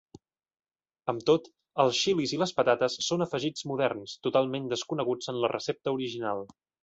Amb 1.11 1.25
tot, 1.29 1.49
els 1.83 1.99
xilis 2.05 2.33
i 2.37 2.39
les 2.43 2.53
patates 2.61 2.97
són 3.09 3.25
afegits 3.27 3.67
moderns, 3.73 4.17
totalment 4.29 4.67
desconeguts 4.73 5.33
en 5.35 5.39
la 5.45 5.55
recepta 5.55 5.97
original. 5.99 6.43